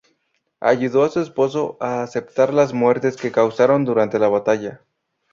[0.61, 4.81] Ayudó a su esposo a aceptar las muertes que causaron durante la batalla.